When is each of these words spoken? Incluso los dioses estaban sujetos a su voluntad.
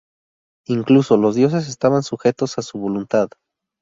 Incluso 0.65 1.15
los 1.15 1.35
dioses 1.35 1.67
estaban 1.67 2.01
sujetos 2.01 2.57
a 2.57 2.63
su 2.63 2.79
voluntad. 2.79 3.29